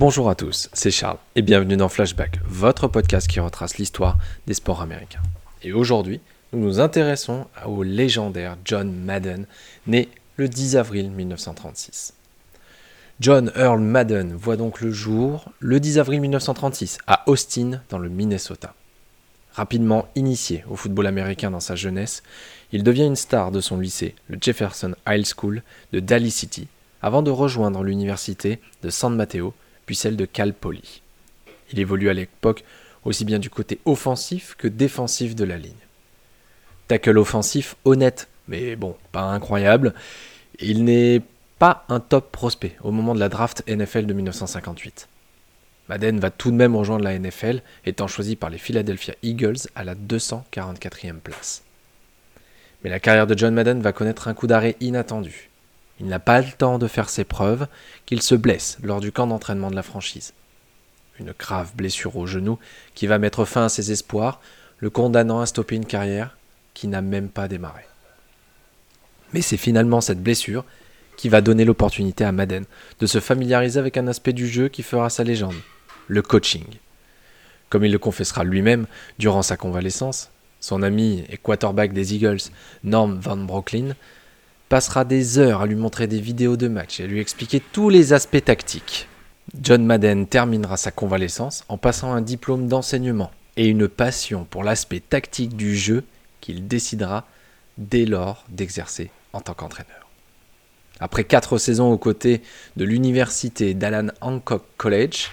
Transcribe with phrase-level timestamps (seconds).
[0.00, 4.54] Bonjour à tous, c'est Charles et bienvenue dans Flashback, votre podcast qui retrace l'histoire des
[4.54, 5.20] sports américains.
[5.62, 6.22] Et aujourd'hui,
[6.54, 9.44] nous nous intéressons au légendaire John Madden,
[9.86, 10.08] né
[10.38, 12.14] le 10 avril 1936.
[13.20, 18.08] John Earl Madden voit donc le jour le 10 avril 1936 à Austin, dans le
[18.08, 18.72] Minnesota.
[19.52, 22.22] Rapidement initié au football américain dans sa jeunesse,
[22.72, 26.68] il devient une star de son lycée, le Jefferson High School de Daly City,
[27.02, 29.52] avant de rejoindre l'université de San Mateo,
[29.94, 31.02] celle de Cal Poly.
[31.72, 32.64] Il évolue à l'époque
[33.04, 35.72] aussi bien du côté offensif que défensif de la ligne.
[36.88, 39.94] Tackle offensif honnête, mais bon, pas incroyable.
[40.58, 41.22] Il n'est
[41.58, 45.08] pas un top prospect au moment de la draft NFL de 1958.
[45.88, 49.82] Madden va tout de même rejoindre la NFL, étant choisi par les Philadelphia Eagles à
[49.82, 51.62] la 244e place.
[52.82, 55.49] Mais la carrière de John Madden va connaître un coup d'arrêt inattendu.
[56.00, 57.66] Il n'a pas le temps de faire ses preuves,
[58.06, 60.32] qu'il se blesse lors du camp d'entraînement de la franchise.
[61.18, 62.58] Une grave blessure au genou
[62.94, 64.40] qui va mettre fin à ses espoirs,
[64.78, 66.38] le condamnant à stopper une carrière
[66.72, 67.82] qui n'a même pas démarré.
[69.34, 70.64] Mais c'est finalement cette blessure
[71.18, 72.64] qui va donner l'opportunité à Madden
[72.98, 75.60] de se familiariser avec un aspect du jeu qui fera sa légende,
[76.08, 76.64] le coaching.
[77.68, 78.86] Comme il le confessera lui-même
[79.18, 82.50] durant sa convalescence, son ami et quarterback des Eagles,
[82.84, 83.94] Norm Van Brocklin,
[84.70, 87.90] passera des heures à lui montrer des vidéos de match et à lui expliquer tous
[87.90, 89.08] les aspects tactiques.
[89.60, 95.00] John Madden terminera sa convalescence en passant un diplôme d'enseignement et une passion pour l'aspect
[95.00, 96.04] tactique du jeu
[96.40, 97.26] qu'il décidera
[97.78, 100.08] dès lors d'exercer en tant qu'entraîneur.
[101.00, 102.40] Après quatre saisons aux côtés
[102.76, 105.30] de l'université d'Alan Hancock College,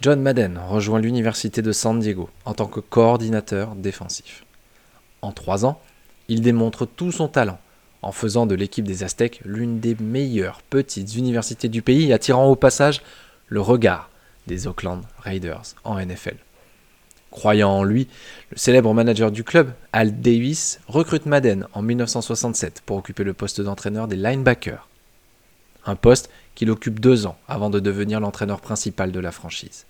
[0.00, 4.44] John Madden rejoint l'université de San Diego en tant que coordinateur défensif.
[5.22, 5.80] En trois ans,
[6.28, 7.58] il démontre tout son talent
[8.02, 12.56] en faisant de l'équipe des Aztèques l'une des meilleures petites universités du pays, attirant au
[12.56, 13.02] passage
[13.48, 14.10] le regard
[14.46, 16.36] des Oakland Raiders en NFL.
[17.30, 18.08] Croyant en lui,
[18.50, 23.60] le célèbre manager du club, Al Davis, recrute Madden en 1967 pour occuper le poste
[23.60, 24.88] d'entraîneur des linebackers.
[25.86, 29.86] Un poste qu'il occupe deux ans avant de devenir l'entraîneur principal de la franchise.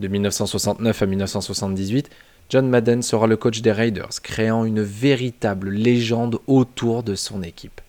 [0.00, 2.10] De 1969 à 1978,
[2.48, 7.80] John Madden sera le coach des Raiders, créant une véritable légende autour de son équipe.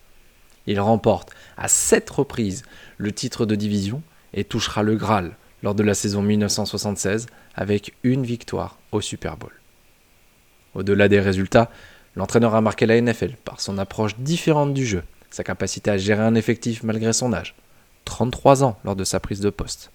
[0.66, 2.62] Il remporte à sept reprises
[2.96, 8.24] le titre de division et touchera le Graal lors de la saison 1976 avec une
[8.24, 9.52] victoire au Super Bowl.
[10.74, 11.70] Au-delà des résultats,
[12.16, 16.22] l'entraîneur a marqué la NFL par son approche différente du jeu, sa capacité à gérer
[16.22, 17.54] un effectif malgré son âge,
[18.04, 19.90] 33 ans lors de sa prise de poste,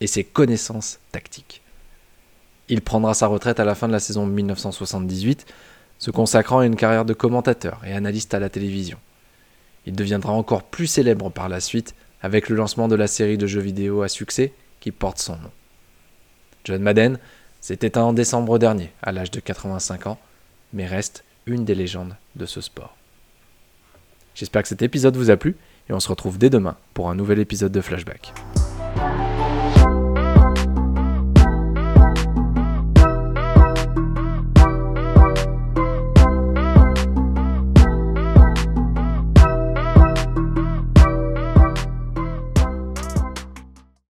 [0.00, 1.62] et ses connaissances tactiques.
[2.68, 5.46] Il prendra sa retraite à la fin de la saison 1978,
[5.98, 8.98] se consacrant à une carrière de commentateur et analyste à la télévision.
[9.86, 13.46] Il deviendra encore plus célèbre par la suite avec le lancement de la série de
[13.46, 15.50] jeux vidéo à succès qui porte son nom.
[16.64, 17.18] John Madden
[17.60, 20.18] s'est éteint en décembre dernier, à l'âge de 85 ans,
[20.72, 22.94] mais reste une des légendes de ce sport.
[24.34, 25.56] J'espère que cet épisode vous a plu
[25.88, 28.32] et on se retrouve dès demain pour un nouvel épisode de Flashback.